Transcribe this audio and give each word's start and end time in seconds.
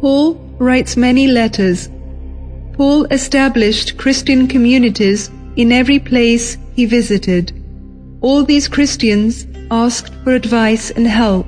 Paul 0.00 0.34
writes 0.58 0.96
many 0.96 1.26
letters. 1.26 1.90
Paul 2.72 3.04
established 3.10 3.98
Christian 3.98 4.48
communities 4.48 5.30
in 5.56 5.72
every 5.72 5.98
place 5.98 6.56
he 6.74 6.86
visited. 6.86 7.52
All 8.22 8.42
these 8.42 8.66
Christians 8.66 9.46
asked 9.70 10.14
for 10.24 10.34
advice 10.34 10.90
and 10.90 11.06
help. 11.06 11.46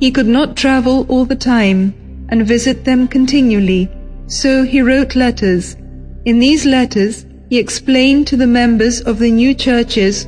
He 0.00 0.10
could 0.10 0.26
not 0.26 0.56
travel 0.56 1.06
all 1.08 1.24
the 1.24 1.36
time 1.36 1.94
and 2.28 2.46
visit 2.46 2.84
them 2.84 3.06
continually, 3.06 3.88
so 4.26 4.64
he 4.64 4.82
wrote 4.82 5.14
letters. 5.14 5.76
In 6.24 6.40
these 6.40 6.66
letters, 6.66 7.24
he 7.50 7.58
explained 7.58 8.26
to 8.28 8.36
the 8.36 8.46
members 8.46 9.00
of 9.00 9.18
the 9.20 9.30
new 9.30 9.54
churches 9.54 10.26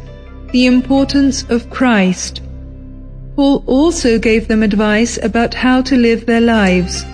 the 0.52 0.66
importance 0.66 1.44
of 1.48 1.70
Christ. 1.70 2.40
Paul 3.34 3.64
also 3.66 4.18
gave 4.18 4.46
them 4.46 4.62
advice 4.62 5.18
about 5.22 5.54
how 5.54 5.82
to 5.82 5.96
live 5.96 6.26
their 6.26 6.40
lives. 6.40 7.04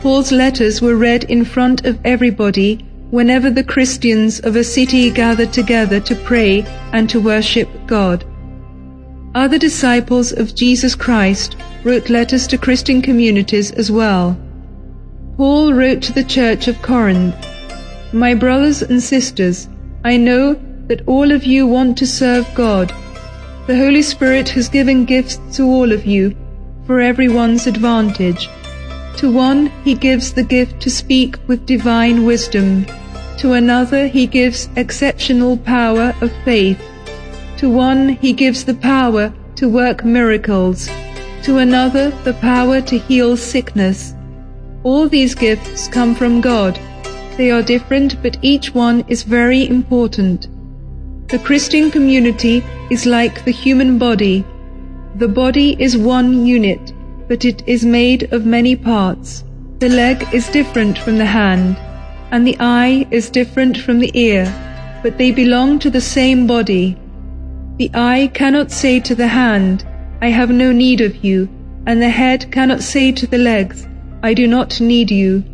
Paul's 0.00 0.32
letters 0.32 0.82
were 0.82 0.96
read 0.96 1.24
in 1.24 1.44
front 1.44 1.86
of 1.86 1.98
everybody 2.04 2.84
whenever 3.10 3.50
the 3.50 3.64
Christians 3.64 4.40
of 4.40 4.56
a 4.56 4.64
city 4.64 5.10
gathered 5.10 5.52
together 5.52 6.00
to 6.00 6.14
pray 6.14 6.62
and 6.92 7.08
to 7.10 7.20
worship 7.20 7.68
God. 7.86 8.24
Other 9.34 9.58
disciples 9.58 10.32
of 10.32 10.54
Jesus 10.54 10.94
Christ 10.94 11.56
wrote 11.84 12.10
letters 12.10 12.46
to 12.48 12.58
Christian 12.58 13.02
communities 13.02 13.70
as 13.72 13.90
well. 13.90 14.36
Paul 15.36 15.72
wrote 15.74 16.02
to 16.02 16.12
the 16.12 16.24
church 16.24 16.68
of 16.68 16.80
Corinth, 16.82 17.36
My 18.12 18.34
brothers 18.34 18.82
and 18.82 19.02
sisters, 19.02 19.68
I 20.04 20.16
know 20.16 20.54
that 20.88 21.06
all 21.06 21.32
of 21.32 21.44
you 21.44 21.66
want 21.66 21.98
to 21.98 22.06
serve 22.06 22.48
God. 22.54 22.88
The 23.66 23.76
Holy 23.76 24.02
Spirit 24.02 24.48
has 24.50 24.68
given 24.68 25.04
gifts 25.04 25.38
to 25.56 25.64
all 25.64 25.92
of 25.92 26.06
you 26.06 26.34
for 26.86 27.00
everyone's 27.00 27.66
advantage. 27.66 28.48
To 29.18 29.30
one 29.30 29.66
he 29.82 29.94
gives 29.94 30.32
the 30.34 30.42
gift 30.42 30.80
to 30.82 30.90
speak 30.90 31.38
with 31.46 31.64
divine 31.64 32.24
wisdom. 32.26 32.86
To 33.38 33.54
another 33.54 34.08
he 34.08 34.26
gives 34.26 34.68
exceptional 34.76 35.56
power 35.56 36.14
of 36.20 36.30
faith. 36.44 36.78
To 37.58 37.70
one 37.70 38.10
he 38.10 38.32
gives 38.32 38.64
the 38.64 38.74
power 38.74 39.32
to 39.56 39.68
work 39.70 40.04
miracles. 40.04 40.88
To 41.44 41.58
another 41.58 42.10
the 42.24 42.34
power 42.34 42.80
to 42.82 42.98
heal 42.98 43.36
sickness. 43.36 44.14
All 44.82 45.08
these 45.08 45.34
gifts 45.34 45.88
come 45.88 46.14
from 46.14 46.40
God. 46.40 46.78
They 47.38 47.50
are 47.50 47.62
different, 47.62 48.22
but 48.22 48.36
each 48.42 48.74
one 48.74 49.04
is 49.08 49.22
very 49.22 49.66
important. 49.66 50.48
The 51.28 51.38
Christian 51.38 51.90
community 51.90 52.62
is 52.90 53.06
like 53.06 53.44
the 53.44 53.50
human 53.50 53.98
body. 53.98 54.44
The 55.16 55.28
body 55.28 55.76
is 55.80 55.96
one 55.96 56.46
unit, 56.46 56.92
but 57.28 57.44
it 57.44 57.62
is 57.66 57.84
made 57.84 58.32
of 58.32 58.46
many 58.46 58.76
parts. 58.76 59.44
The 59.78 59.88
leg 59.88 60.26
is 60.32 60.48
different 60.48 60.98
from 60.98 61.18
the 61.18 61.26
hand, 61.26 61.76
and 62.30 62.46
the 62.46 62.56
eye 62.60 63.06
is 63.10 63.30
different 63.30 63.76
from 63.76 63.98
the 63.98 64.10
ear, 64.14 64.44
but 65.02 65.18
they 65.18 65.30
belong 65.30 65.78
to 65.80 65.90
the 65.90 66.00
same 66.00 66.46
body. 66.46 66.96
The 67.78 67.90
eye 67.94 68.30
cannot 68.32 68.70
say 68.70 69.00
to 69.00 69.14
the 69.14 69.28
hand, 69.28 69.84
I 70.22 70.28
have 70.28 70.50
no 70.50 70.72
need 70.72 71.00
of 71.00 71.22
you, 71.24 71.48
and 71.86 72.00
the 72.00 72.08
head 72.08 72.50
cannot 72.50 72.82
say 72.82 73.12
to 73.12 73.26
the 73.26 73.38
legs, 73.38 73.86
I 74.22 74.32
do 74.32 74.46
not 74.46 74.80
need 74.80 75.10
you. 75.10 75.44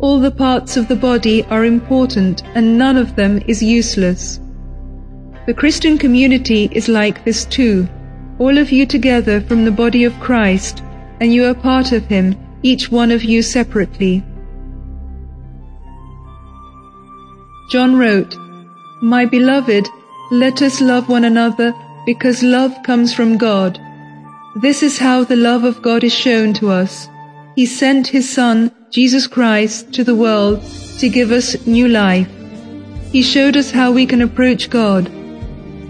All 0.00 0.18
the 0.18 0.30
parts 0.30 0.76
of 0.76 0.88
the 0.88 0.96
body 0.96 1.44
are 1.44 1.64
important, 1.64 2.42
and 2.54 2.78
none 2.78 2.96
of 2.96 3.16
them 3.16 3.42
is 3.46 3.62
useless. 3.62 4.40
The 5.46 5.54
Christian 5.54 5.98
community 5.98 6.68
is 6.72 6.88
like 6.88 7.24
this 7.24 7.44
too. 7.44 7.88
All 8.38 8.56
of 8.56 8.70
you 8.70 8.86
together 8.86 9.40
from 9.40 9.64
the 9.64 9.72
body 9.72 10.04
of 10.04 10.18
Christ, 10.20 10.82
and 11.20 11.32
you 11.32 11.44
are 11.44 11.54
part 11.54 11.92
of 11.92 12.06
him, 12.06 12.36
each 12.62 12.90
one 12.90 13.10
of 13.10 13.24
you 13.24 13.42
separately. 13.42 14.24
John 17.70 17.96
wrote, 17.98 18.36
My 19.02 19.26
beloved, 19.26 19.88
let 20.30 20.62
us 20.62 20.80
love 20.80 21.08
one 21.08 21.24
another 21.24 21.74
because 22.06 22.42
love 22.42 22.74
comes 22.82 23.12
from 23.12 23.36
God. 23.36 23.78
This 24.56 24.82
is 24.82 24.98
how 24.98 25.24
the 25.24 25.36
love 25.36 25.64
of 25.64 25.82
God 25.82 26.02
is 26.02 26.14
shown 26.14 26.54
to 26.54 26.70
us. 26.70 27.08
He 27.54 27.66
sent 27.66 28.06
His 28.08 28.28
Son, 28.28 28.72
Jesus 28.90 29.26
Christ, 29.26 29.92
to 29.94 30.04
the 30.04 30.14
world 30.14 30.62
to 30.98 31.08
give 31.08 31.30
us 31.30 31.66
new 31.66 31.88
life. 31.88 32.28
He 33.12 33.22
showed 33.22 33.56
us 33.56 33.70
how 33.70 33.92
we 33.92 34.06
can 34.06 34.22
approach 34.22 34.70
God. 34.70 35.10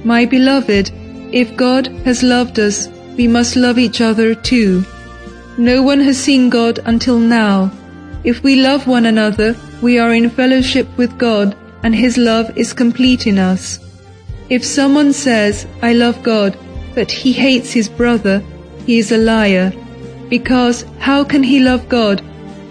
My 0.05 0.25
beloved, 0.25 0.91
if 1.33 1.57
God 1.57 1.87
has 2.05 2.23
loved 2.23 2.59
us, 2.59 2.89
we 3.17 3.29
must 3.29 3.57
love 3.57 3.79
each 3.79 4.01
other 4.01 4.35
too. 4.35 4.85
No 5.59 5.83
one 5.83 6.01
has 6.01 6.17
seen 6.17 6.49
God 6.49 6.79
until 6.87 7.19
now. 7.19 7.71
If 8.25 8.43
we 8.43 8.57
love 8.63 8.87
one 8.87 9.05
another, 9.05 9.55
we 9.83 9.99
are 9.99 10.15
in 10.15 10.31
fellowship 10.31 10.89
with 10.97 11.19
God, 11.19 11.57
and 11.83 11.95
His 11.95 12.17
love 12.17 12.57
is 12.57 12.73
complete 12.73 13.27
in 13.27 13.39
us. 13.39 13.81
If 14.49 14.65
someone 14.65 15.13
says, 15.13 15.67
I 15.83 15.93
love 15.93 16.23
God, 16.23 16.57
but 16.95 17.11
he 17.11 17.33
hates 17.33 17.73
his 17.73 17.89
brother, 17.89 18.43
he 18.87 18.99
is 18.99 19.13
a 19.13 19.19
liar. 19.19 19.73
Because 20.29 20.85
how 20.99 21.23
can 21.23 21.43
he 21.43 21.61
love 21.61 21.89
God, 21.89 22.21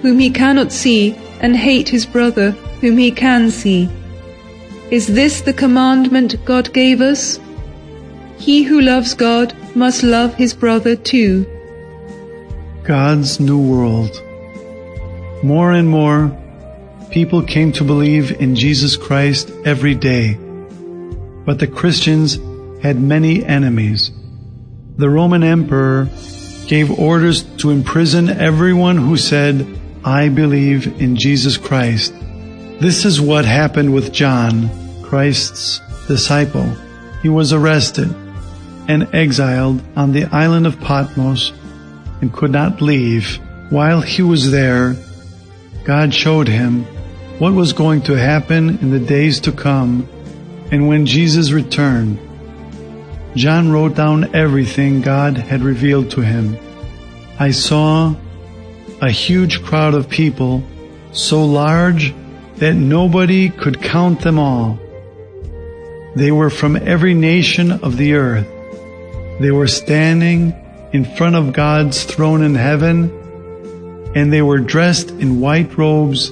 whom 0.01 0.19
he 0.19 0.29
cannot 0.29 0.71
see, 0.71 1.15
and 1.39 1.55
hate 1.55 1.89
his 1.89 2.05
brother, 2.05 2.51
whom 2.81 2.97
he 2.97 3.11
can 3.11 3.51
see? 3.51 3.89
Is 4.89 5.07
this 5.07 5.41
the 5.41 5.53
commandment 5.53 6.43
God 6.45 6.73
gave 6.73 6.99
us? 7.01 7.39
He 8.37 8.63
who 8.63 8.81
loves 8.81 9.13
God 9.13 9.53
must 9.75 10.03
love 10.03 10.35
his 10.35 10.53
brother 10.53 10.95
too. 10.95 11.45
God's 12.87 13.41
New 13.41 13.59
World. 13.59 14.23
More 15.43 15.73
and 15.73 15.89
more 15.89 16.31
people 17.11 17.43
came 17.43 17.73
to 17.73 17.83
believe 17.83 18.39
in 18.39 18.55
Jesus 18.55 18.95
Christ 18.95 19.51
every 19.65 19.93
day. 19.93 20.35
But 21.45 21.59
the 21.59 21.67
Christians 21.67 22.39
had 22.81 22.97
many 22.97 23.43
enemies. 23.43 24.11
The 24.95 25.09
Roman 25.09 25.43
emperor 25.43 26.07
gave 26.67 26.97
orders 26.97 27.43
to 27.57 27.71
imprison 27.71 28.29
everyone 28.29 28.95
who 28.95 29.17
said, 29.17 29.67
I 30.05 30.29
believe 30.29 31.01
in 31.01 31.17
Jesus 31.17 31.57
Christ. 31.57 32.13
This 32.79 33.03
is 33.03 33.19
what 33.19 33.43
happened 33.43 33.93
with 33.93 34.13
John, 34.13 34.69
Christ's 35.03 35.81
disciple. 36.07 36.73
He 37.21 37.27
was 37.27 37.51
arrested 37.51 38.07
and 38.87 39.13
exiled 39.13 39.81
on 39.97 40.13
the 40.13 40.23
island 40.33 40.65
of 40.65 40.79
Patmos 40.79 41.51
and 42.21 42.33
could 42.33 42.51
not 42.51 42.81
leave. 42.81 43.39
While 43.69 44.01
he 44.01 44.21
was 44.21 44.51
there, 44.51 44.95
God 45.83 46.13
showed 46.13 46.47
him 46.47 46.83
what 47.39 47.53
was 47.53 47.73
going 47.73 48.01
to 48.03 48.13
happen 48.17 48.77
in 48.79 48.91
the 48.91 48.99
days 48.99 49.39
to 49.41 49.51
come 49.51 50.07
and 50.71 50.87
when 50.87 51.05
Jesus 51.05 51.51
returned. 51.51 52.19
John 53.35 53.71
wrote 53.71 53.95
down 53.95 54.35
everything 54.35 55.01
God 55.01 55.37
had 55.37 55.61
revealed 55.61 56.11
to 56.11 56.21
him. 56.21 56.57
I 57.39 57.51
saw 57.51 58.15
a 59.01 59.11
huge 59.11 59.63
crowd 59.63 59.93
of 59.93 60.09
people, 60.09 60.63
so 61.11 61.45
large 61.45 62.15
that 62.55 62.73
nobody 62.73 63.49
could 63.49 63.81
count 63.81 64.21
them 64.21 64.39
all. 64.39 64.79
They 66.15 66.31
were 66.31 66.49
from 66.49 66.75
every 66.75 67.13
nation 67.13 67.71
of 67.71 67.97
the 67.97 68.15
earth. 68.15 68.47
They 69.39 69.51
were 69.51 69.67
standing 69.67 70.55
in 70.93 71.03
front 71.03 71.35
of 71.35 71.53
God's 71.53 72.03
throne 72.03 72.41
in 72.41 72.55
heaven, 72.55 73.11
and 74.15 74.31
they 74.31 74.41
were 74.41 74.59
dressed 74.59 75.11
in 75.11 75.41
white 75.41 75.77
robes 75.77 76.29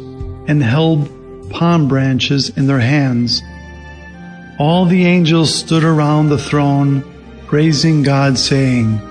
and 0.47 0.63
held 0.63 1.09
palm 1.49 1.87
branches 1.87 2.49
in 2.57 2.67
their 2.67 2.79
hands. 2.79 3.41
All 4.57 4.85
the 4.85 5.05
angels 5.05 5.53
stood 5.53 5.83
around 5.83 6.29
the 6.29 6.37
throne, 6.37 7.03
praising 7.47 8.03
God, 8.03 8.37
saying, 8.37 9.01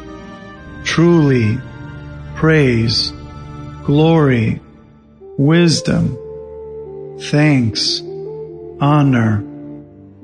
Truly, 0.84 1.58
praise, 2.34 3.12
glory, 3.84 4.60
wisdom, 5.36 6.18
thanks, 7.20 8.00
honor, 8.80 9.44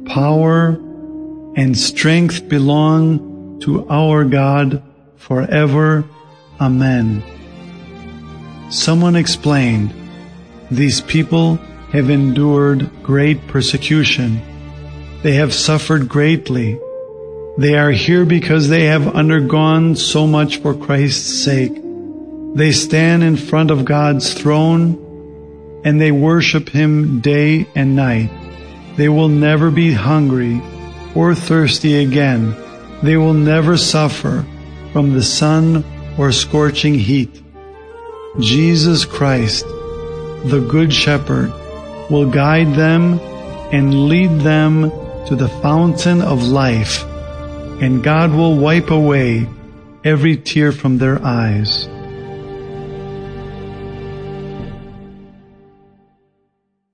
power, 0.07 0.69
and 1.57 1.77
strength 1.77 2.49
belong 2.49 3.61
to 3.61 3.87
our 3.89 4.25
God 4.25 4.83
forever. 5.21 6.05
Amen. 6.61 7.23
Someone 8.71 9.17
explained, 9.17 9.95
These 10.71 11.03
people 11.03 11.57
have 11.93 12.09
endured 12.09 12.91
great 13.03 13.47
persecution. 13.47 14.41
They 15.23 15.35
have 15.35 15.53
suffered 15.53 16.09
greatly. 16.09 16.81
They 17.59 17.75
are 17.75 17.91
here 17.91 18.25
because 18.25 18.69
they 18.69 18.87
have 18.87 19.15
undergone 19.15 19.95
so 19.97 20.27
much 20.27 20.57
for 20.59 20.75
Christ's 20.75 21.45
sake. 21.45 21.75
They 22.55 22.73
stand 22.73 23.23
in 23.23 23.37
front 23.37 23.71
of 23.71 23.85
God's 23.85 24.33
throne 24.33 25.07
and 25.85 26.01
they 26.01 26.13
worship 26.13 26.69
Him 26.71 27.21
day 27.21 27.67
and 27.75 27.95
night. 27.95 28.31
They 28.97 29.09
will 29.09 29.29
never 29.29 29.71
be 29.71 29.93
hungry 29.93 30.63
or 31.15 31.35
thirsty 31.35 32.03
again. 32.03 32.57
They 33.03 33.17
will 33.17 33.35
never 33.35 33.77
suffer 33.77 34.47
from 34.93 35.13
the 35.13 35.23
sun 35.23 35.85
or 36.19 36.33
scorching 36.33 36.95
heat. 36.95 37.43
Jesus 38.39 39.05
Christ, 39.05 39.65
the 40.45 40.65
Good 40.69 40.93
Shepherd, 40.93 41.53
will 42.11 42.31
guide 42.31 42.75
them 42.75 43.19
and 43.73 44.09
lead 44.09 44.41
them 44.41 44.91
to 45.27 45.37
the 45.37 45.49
fountain 45.63 46.23
of 46.23 46.43
life, 46.43 47.05
and 47.81 48.03
God 48.03 48.33
will 48.33 48.57
wipe 48.57 48.91
away 48.91 49.49
every 50.05 50.37
tear 50.37 50.73
from 50.73 50.99
their 50.99 51.25
eyes. 51.25 51.89